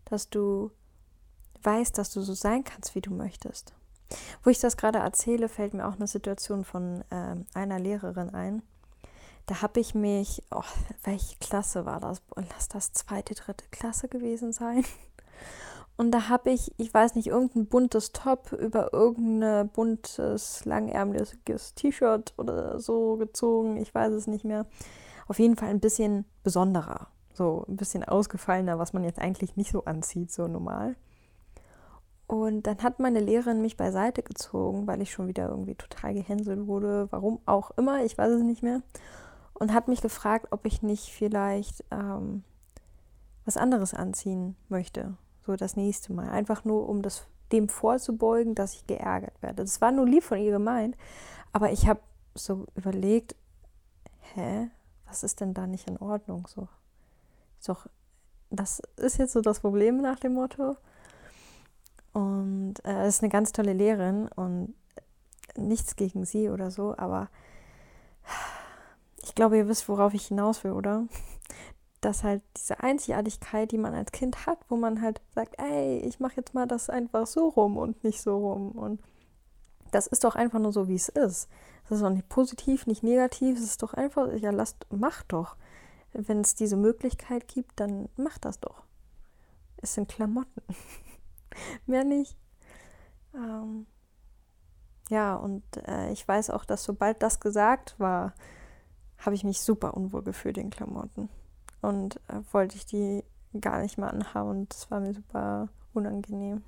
[0.04, 0.72] dass du
[1.62, 3.74] weißt, dass du so sein kannst, wie du möchtest.
[4.42, 8.62] Wo ich das gerade erzähle, fällt mir auch eine Situation von äh, einer Lehrerin ein.
[9.46, 10.62] Da habe ich mich, oh,
[11.04, 12.22] welche Klasse war das?
[12.36, 14.84] Lass das zweite, dritte Klasse gewesen sein.
[15.96, 22.34] Und da habe ich, ich weiß nicht, irgendein buntes Top über irgendein buntes, langärmeliges T-Shirt
[22.38, 23.76] oder so gezogen.
[23.76, 24.66] Ich weiß es nicht mehr.
[25.28, 27.08] Auf jeden Fall ein bisschen besonderer.
[27.34, 30.96] So ein bisschen ausgefallener, was man jetzt eigentlich nicht so anzieht, so normal.
[32.26, 36.66] Und dann hat meine Lehrerin mich beiseite gezogen, weil ich schon wieder irgendwie total gehänselt
[36.66, 38.82] wurde, warum auch immer, ich weiß es nicht mehr.
[39.62, 42.42] Und hat mich gefragt, ob ich nicht vielleicht ähm,
[43.44, 46.30] was anderes anziehen möchte, so das nächste Mal.
[46.30, 49.62] Einfach nur, um das dem vorzubeugen, dass ich geärgert werde.
[49.62, 50.96] Das war nur lieb von ihr gemeint,
[51.52, 52.00] aber ich habe
[52.34, 53.36] so überlegt,
[54.34, 54.68] hä,
[55.06, 56.48] was ist denn da nicht in Ordnung?
[56.48, 56.66] So,
[57.60, 57.86] ist doch,
[58.50, 60.76] das ist jetzt so das Problem nach dem Motto.
[62.12, 64.74] Und äh, ist eine ganz tolle Lehrerin und
[65.54, 67.28] nichts gegen sie oder so, aber
[69.22, 71.06] ich glaube, ihr wisst, worauf ich hinaus will, oder?
[72.00, 76.18] Dass halt diese Einzigartigkeit, die man als Kind hat, wo man halt sagt, ey, ich
[76.18, 78.72] mache jetzt mal das einfach so rum und nicht so rum.
[78.72, 79.00] Und
[79.92, 81.48] das ist doch einfach nur so, wie es ist.
[81.88, 83.56] Das ist auch nicht positiv, nicht negativ.
[83.56, 85.56] Es ist doch einfach, ja, lasst, macht doch.
[86.12, 88.82] Wenn es diese Möglichkeit gibt, dann macht das doch.
[89.76, 90.62] Es sind Klamotten.
[91.86, 92.36] Mehr nicht.
[93.34, 93.86] Ähm,
[95.08, 98.34] ja, und äh, ich weiß auch, dass sobald das gesagt war,
[99.24, 101.28] habe ich mich super unwohl gefühlt in Klamotten.
[101.80, 103.24] Und äh, wollte ich die
[103.60, 106.62] gar nicht mehr anhaben und das war mir super unangenehm.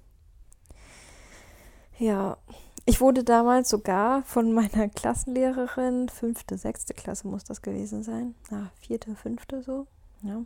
[1.99, 2.37] Ja,
[2.85, 8.71] ich wurde damals sogar von meiner Klassenlehrerin, fünfte, sechste Klasse muss das gewesen sein, na,
[8.81, 9.87] vierte, fünfte so,
[10.23, 10.43] ja.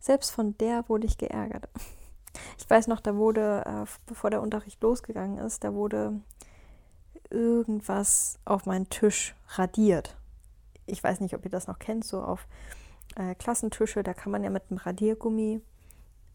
[0.00, 1.68] Selbst von der wurde ich geärgert.
[2.58, 6.18] Ich weiß noch, da wurde, äh, bevor der Unterricht losgegangen ist, da wurde
[7.28, 10.16] irgendwas auf meinen Tisch radiert.
[10.92, 12.46] Ich weiß nicht, ob ihr das noch kennt, so auf
[13.16, 15.60] äh, Klassentische, da kann man ja mit einem Radiergummi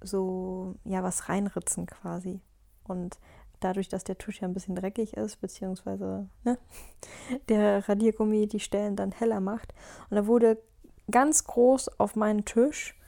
[0.02, 2.42] so ja was reinritzen quasi.
[2.84, 3.20] Und
[3.60, 6.58] dadurch, dass der Tisch ja ein bisschen dreckig ist, beziehungsweise ne,
[7.50, 9.74] der Radiergummi die Stellen dann heller macht.
[10.10, 10.62] Und da wurde
[11.10, 13.00] ganz groß auf meinen Tisch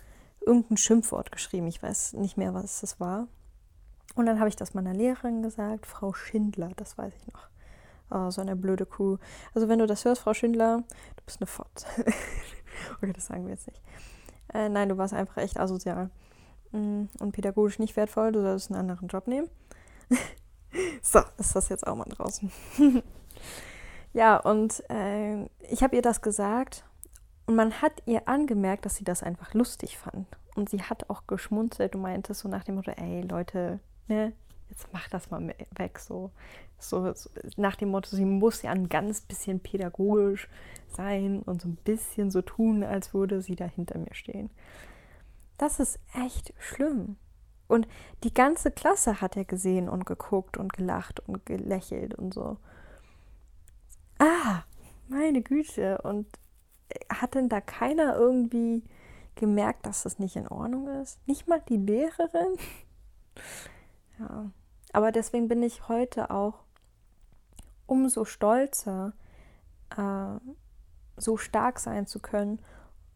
[0.45, 1.67] irgendein Schimpfwort geschrieben.
[1.67, 3.27] Ich weiß nicht mehr, was das war.
[4.15, 7.49] Und dann habe ich das meiner Lehrerin gesagt, Frau Schindler, das weiß ich noch.
[8.11, 9.17] Oh, so eine blöde Kuh.
[9.53, 10.83] Also wenn du das hörst, Frau Schindler,
[11.15, 11.85] du bist eine Fotz.
[12.95, 13.81] okay, das sagen wir jetzt nicht.
[14.53, 16.09] Äh, nein, du warst einfach echt asozial.
[16.71, 19.49] Mm, und pädagogisch nicht wertvoll, du solltest einen anderen Job nehmen.
[21.01, 22.51] so, ist das jetzt auch mal draußen.
[24.13, 26.85] ja, und äh, ich habe ihr das gesagt
[27.45, 30.27] und man hat ihr angemerkt, dass sie das einfach lustig fand.
[30.55, 34.33] Und sie hat auch geschmunzelt und meinte so nach dem Motto, ey Leute, ne,
[34.69, 35.99] jetzt mach das mal weg.
[35.99, 36.31] So.
[36.77, 40.47] So, so nach dem Motto, sie muss ja ein ganz bisschen pädagogisch
[40.87, 44.49] sein und so ein bisschen so tun, als würde sie da hinter mir stehen.
[45.57, 47.17] Das ist echt schlimm.
[47.67, 47.87] Und
[48.23, 52.57] die ganze Klasse hat er gesehen und geguckt und gelacht und gelächelt und so.
[54.17, 54.63] Ah,
[55.09, 55.99] meine Güte.
[56.01, 56.27] Und
[57.09, 58.83] hat denn da keiner irgendwie
[59.35, 61.19] gemerkt, dass das nicht in Ordnung ist?
[61.27, 62.55] Nicht mal die Lehrerin?
[64.19, 64.51] Ja.
[64.91, 66.63] Aber deswegen bin ich heute auch
[67.85, 69.13] umso stolzer,
[69.95, 70.39] äh,
[71.17, 72.59] so stark sein zu können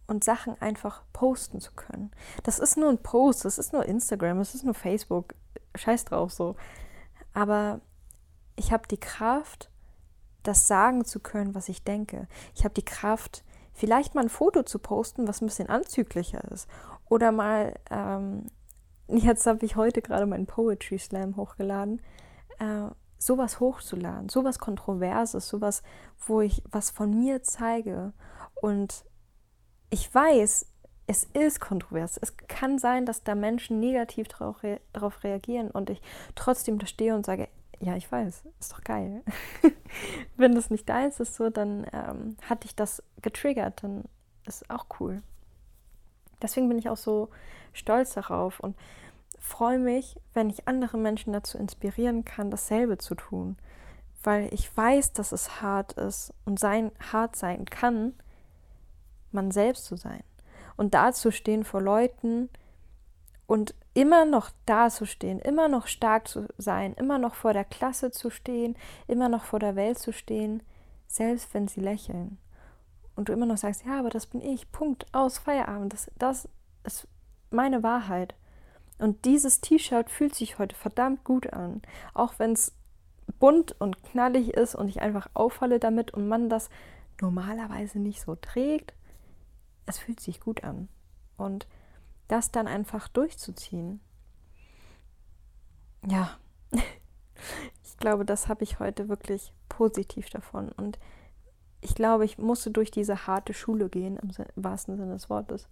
[0.07, 2.11] und Sachen einfach posten zu können.
[2.43, 5.33] Das ist nur ein Post, das ist nur Instagram, das ist nur Facebook,
[5.75, 6.55] scheiß drauf so.
[7.33, 7.81] Aber
[8.55, 9.69] ich habe die Kraft,
[10.43, 12.27] das sagen zu können, was ich denke.
[12.53, 16.67] Ich habe die Kraft, vielleicht mal ein Foto zu posten, was ein bisschen anzüglicher ist.
[17.09, 18.47] Oder mal, ähm,
[19.07, 22.01] jetzt habe ich heute gerade meinen Poetry Slam hochgeladen,
[22.59, 22.87] äh,
[23.17, 25.83] sowas hochzuladen, sowas Kontroverses, sowas,
[26.25, 28.13] wo ich was von mir zeige
[28.55, 29.05] und
[29.89, 30.65] ich weiß,
[31.05, 32.17] es ist kontrovers.
[32.21, 34.79] Es kann sein, dass da Menschen negativ darauf rea
[35.23, 36.01] reagieren und ich
[36.35, 39.23] trotzdem da stehe und sage, ja, ich weiß, ist doch geil.
[40.37, 44.05] Wenn das nicht deins ist, so, dann ähm, hat dich das getriggert, dann
[44.45, 45.21] ist auch cool.
[46.43, 47.29] Deswegen bin ich auch so
[47.71, 48.75] stolz darauf und
[49.39, 53.57] freue mich, wenn ich andere Menschen dazu inspirieren kann, dasselbe zu tun.
[54.23, 58.13] Weil ich weiß, dass es hart ist und sein, hart sein kann,
[59.31, 60.23] man selbst zu sein.
[60.75, 62.49] Und dazustehen vor Leuten
[63.47, 68.29] und immer noch dazustehen, immer noch stark zu sein, immer noch vor der Klasse zu
[68.29, 68.75] stehen,
[69.07, 70.63] immer noch vor der Welt zu stehen,
[71.07, 72.37] selbst wenn sie lächeln.
[73.15, 76.49] Und du immer noch sagst, ja, aber das bin ich, Punkt, aus, Feierabend, das, das
[76.83, 77.07] ist
[77.51, 78.35] meine Wahrheit.
[78.97, 81.81] Und dieses T-Shirt fühlt sich heute verdammt gut an,
[82.13, 82.73] auch wenn es
[83.39, 86.69] bunt und knallig ist und ich einfach auffalle damit und man das
[87.21, 88.93] normalerweise nicht so trägt,
[89.85, 90.89] es fühlt sich gut an.
[91.37, 91.67] Und
[92.27, 93.99] das dann einfach durchzuziehen.
[96.07, 96.37] Ja,
[96.71, 100.71] ich glaube, das habe ich heute wirklich positiv davon.
[100.71, 100.99] Und
[101.83, 105.67] ich glaube, ich musste durch diese harte Schule gehen, im wahrsten Sinne des Wortes,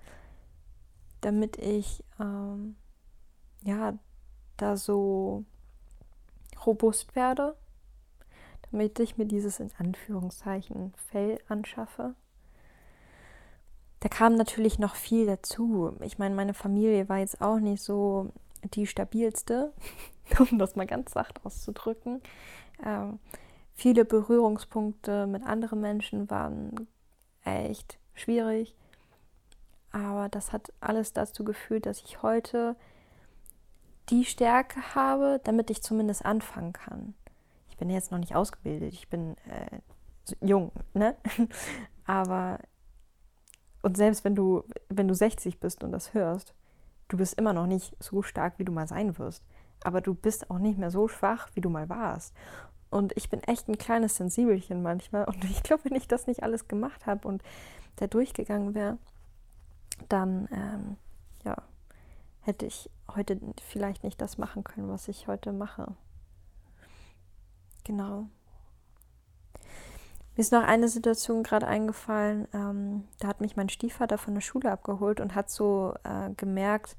[1.21, 2.75] damit ich ähm,
[3.63, 3.97] ja
[4.57, 5.45] da so
[6.65, 7.55] robust werde,
[8.71, 12.15] damit ich mir dieses in Anführungszeichen Fell anschaffe
[14.01, 15.95] da kam natürlich noch viel dazu.
[16.01, 18.31] Ich meine, meine Familie war jetzt auch nicht so
[18.73, 19.71] die stabilste,
[20.39, 22.19] um das mal ganz sacht auszudrücken.
[22.83, 23.19] Ähm,
[23.81, 26.87] viele Berührungspunkte mit anderen Menschen waren
[27.43, 28.75] echt schwierig.
[29.91, 32.75] Aber das hat alles dazu geführt, dass ich heute
[34.09, 37.15] die Stärke habe, damit ich zumindest anfangen kann.
[37.69, 39.79] Ich bin jetzt noch nicht ausgebildet, ich bin äh,
[40.45, 41.15] jung, ne?
[42.05, 42.59] Aber
[43.81, 46.53] und selbst wenn du, wenn du 60 bist und das hörst,
[47.07, 49.43] du bist immer noch nicht so stark, wie du mal sein wirst.
[49.83, 52.35] Aber du bist auch nicht mehr so schwach, wie du mal warst.
[52.91, 55.23] Und ich bin echt ein kleines Sensibelchen manchmal.
[55.23, 57.41] Und ich glaube, wenn ich das nicht alles gemacht habe und
[57.95, 58.97] da durchgegangen wäre,
[60.09, 60.97] dann ähm,
[61.43, 61.55] ja,
[62.41, 65.95] hätte ich heute vielleicht nicht das machen können, was ich heute mache.
[67.83, 68.27] Genau.
[70.35, 72.47] Mir ist noch eine Situation gerade eingefallen.
[72.53, 76.97] Ähm, da hat mich mein Stiefvater von der Schule abgeholt und hat so äh, gemerkt,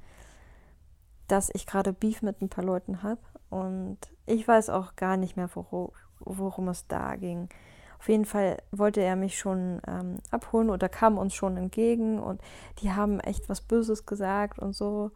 [1.29, 3.21] dass ich gerade Beef mit ein paar Leuten habe.
[3.53, 7.51] Und ich weiß auch gar nicht mehr, worum, es da ging.
[7.99, 12.41] Auf jeden Fall wollte er mich schon ähm, abholen oder kam uns schon entgegen und
[12.79, 15.11] die haben echt was Böses gesagt und so.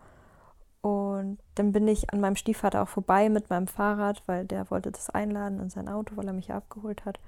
[0.83, 4.93] Und dann bin ich an meinem Stiefvater auch vorbei mit meinem Fahrrad, weil der wollte
[4.93, 7.19] das einladen in sein Auto, weil er mich abgeholt hat.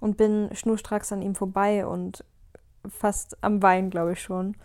[0.00, 2.24] Und bin schnurstracks an ihm vorbei und
[2.88, 4.56] fast am Wein, glaube ich schon.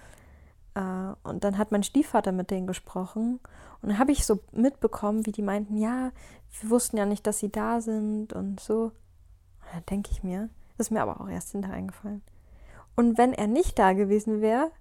[0.77, 3.39] Äh, und dann hat mein Stiefvater mit denen gesprochen.
[3.81, 6.11] Und dann habe ich so mitbekommen, wie die meinten, ja,
[6.61, 8.91] wir wussten ja nicht, dass sie da sind und so.
[9.73, 12.21] Da denke ich mir, das ist mir aber auch erst hinterher eingefallen.
[12.95, 14.71] Und wenn er nicht da gewesen wäre,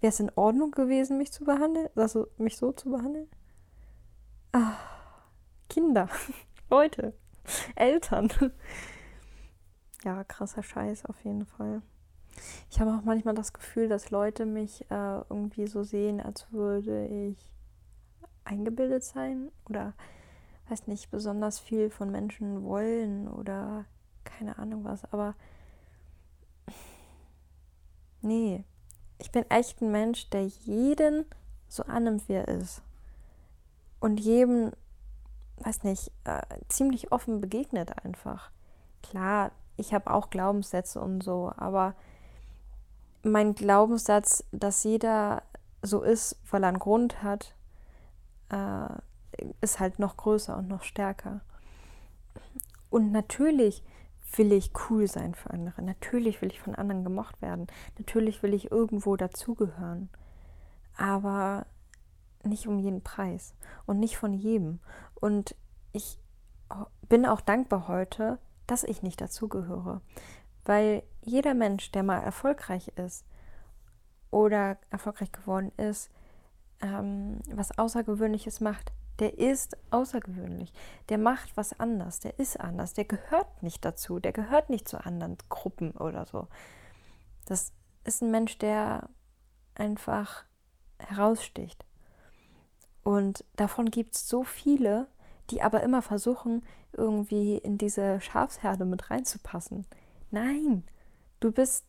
[0.00, 3.28] wäre es in Ordnung gewesen, mich zu behandeln, also mich so zu behandeln?
[4.52, 4.74] Ah,
[5.68, 6.08] Kinder,
[6.70, 7.14] Leute,
[7.76, 8.28] Eltern.
[10.04, 11.80] Ja, krasser Scheiß auf jeden Fall.
[12.70, 17.06] Ich habe auch manchmal das Gefühl, dass Leute mich äh, irgendwie so sehen, als würde
[17.06, 17.52] ich
[18.44, 19.94] eingebildet sein oder
[20.68, 23.84] weiß nicht, besonders viel von Menschen wollen oder
[24.24, 25.34] keine Ahnung was, aber
[28.22, 28.64] nee,
[29.18, 31.26] ich bin echt ein Mensch, der jeden
[31.68, 32.82] so annimmt, wie er ist.
[34.00, 34.72] Und jedem,
[35.58, 38.50] weiß nicht, äh, ziemlich offen begegnet einfach.
[39.02, 41.94] Klar, ich habe auch Glaubenssätze und so, aber
[43.24, 45.42] mein Glaubenssatz, dass jeder
[45.82, 47.54] so ist, weil er einen Grund hat,
[48.50, 51.40] äh, ist halt noch größer und noch stärker.
[52.90, 53.82] Und natürlich
[54.36, 55.82] will ich cool sein für andere.
[55.82, 57.66] Natürlich will ich von anderen gemocht werden.
[57.98, 60.08] Natürlich will ich irgendwo dazugehören.
[60.96, 61.66] Aber
[62.44, 63.54] nicht um jeden Preis
[63.86, 64.80] und nicht von jedem.
[65.14, 65.54] Und
[65.92, 66.18] ich
[67.08, 70.00] bin auch dankbar heute, dass ich nicht dazugehöre.
[70.64, 73.24] Weil jeder Mensch, der mal erfolgreich ist
[74.30, 76.10] oder erfolgreich geworden ist,
[76.80, 80.72] ähm, was Außergewöhnliches macht, der ist außergewöhnlich.
[81.08, 82.18] Der macht was anders.
[82.18, 82.94] Der ist anders.
[82.94, 84.18] Der gehört nicht dazu.
[84.18, 86.48] Der gehört nicht zu anderen Gruppen oder so.
[87.46, 87.72] Das
[88.04, 89.08] ist ein Mensch, der
[89.76, 90.44] einfach
[90.98, 91.84] heraussticht.
[93.04, 95.06] Und davon gibt es so viele,
[95.50, 99.86] die aber immer versuchen, irgendwie in diese Schafsherde mit reinzupassen.
[100.30, 100.84] Nein,
[101.44, 101.84] du bist,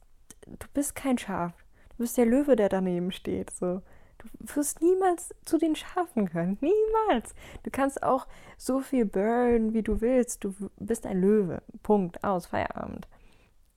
[0.45, 1.53] du bist kein Schaf.
[1.91, 3.51] Du bist der Löwe, der daneben steht.
[3.51, 3.81] So.
[4.17, 6.57] Du wirst niemals zu den Schafen können.
[6.61, 7.33] Niemals.
[7.63, 10.43] Du kannst auch so viel burn, wie du willst.
[10.43, 11.61] Du bist ein Löwe.
[11.83, 12.23] Punkt.
[12.23, 12.47] Aus.
[12.47, 13.07] Feierabend.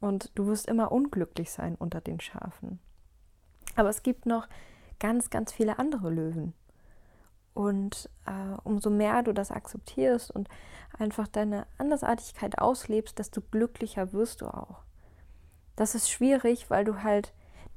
[0.01, 2.81] Und du wirst immer unglücklich sein unter den Schafen.
[3.77, 4.49] Aber es gibt noch
[4.99, 6.55] ganz, ganz viele andere Löwen.
[7.55, 10.49] Und äh, umso mehr du das akzeptierst und
[10.97, 14.88] einfach deine Andersartigkeit auslebst, desto glücklicher wirst du auch.
[15.79, 17.33] Das ist schwierig, weil du halt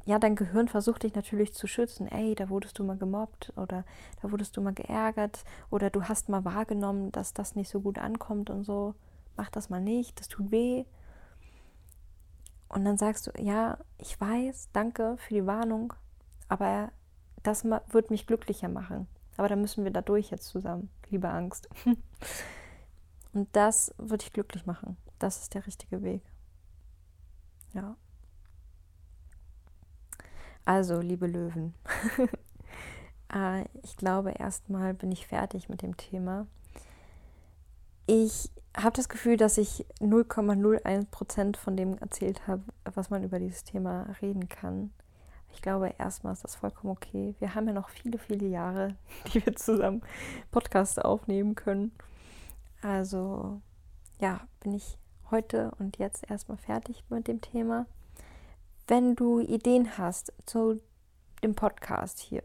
[0.05, 2.07] ja, dein Gehirn versucht dich natürlich zu schützen.
[2.07, 3.83] Ey, da wurdest du mal gemobbt oder
[4.21, 7.99] da wurdest du mal geärgert oder du hast mal wahrgenommen, dass das nicht so gut
[7.99, 8.95] ankommt und so.
[9.37, 10.85] Mach das mal nicht, das tut weh.
[12.69, 15.93] Und dann sagst du, ja, ich weiß, danke für die Warnung,
[16.47, 16.91] aber
[17.43, 19.07] das wird mich glücklicher machen.
[19.37, 21.69] Aber da müssen wir da durch jetzt zusammen, liebe Angst.
[23.33, 24.97] Und das wird dich glücklich machen.
[25.19, 26.21] Das ist der richtige Weg.
[27.73, 27.95] Ja.
[30.65, 31.73] Also, liebe Löwen,
[33.33, 36.47] äh, ich glaube, erstmal bin ich fertig mit dem Thema.
[38.05, 43.63] Ich habe das Gefühl, dass ich 0,01% von dem erzählt habe, was man über dieses
[43.63, 44.91] Thema reden kann.
[45.53, 47.35] Ich glaube, erstmal ist das vollkommen okay.
[47.39, 48.95] Wir haben ja noch viele, viele Jahre,
[49.33, 50.01] die wir zusammen
[50.51, 51.91] Podcasts aufnehmen können.
[52.81, 53.61] Also,
[54.19, 54.97] ja, bin ich
[55.31, 57.85] heute und jetzt erstmal fertig mit dem Thema.
[58.87, 60.79] Wenn du Ideen hast zu
[61.43, 62.43] dem Podcast hier,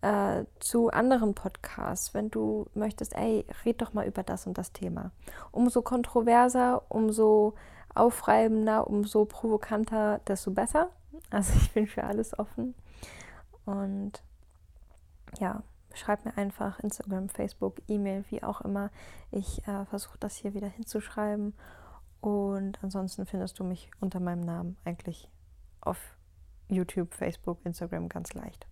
[0.00, 4.72] äh, zu anderen Podcasts, wenn du möchtest, ey, red doch mal über das und das
[4.72, 5.12] Thema.
[5.50, 7.54] Umso kontroverser, umso
[7.94, 10.90] aufreibender, umso provokanter, desto besser.
[11.30, 12.74] Also ich bin für alles offen.
[13.64, 14.22] Und
[15.38, 15.62] ja,
[15.94, 18.90] schreib mir einfach Instagram, Facebook, E-Mail, wie auch immer.
[19.30, 21.54] Ich äh, versuche das hier wieder hinzuschreiben.
[22.24, 25.28] Und ansonsten findest du mich unter meinem Namen eigentlich
[25.82, 25.98] auf
[26.68, 28.66] YouTube, Facebook, Instagram ganz leicht.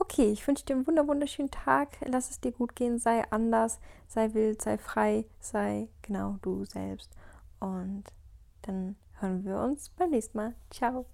[0.00, 1.90] Okay, ich wünsche dir einen wunderschönen Tag.
[2.04, 2.98] Lass es dir gut gehen.
[2.98, 3.78] Sei anders,
[4.08, 7.12] sei wild, sei frei, sei genau du selbst.
[7.60, 8.02] Und
[8.62, 10.54] dann hören wir uns beim nächsten Mal.
[10.70, 11.06] Ciao.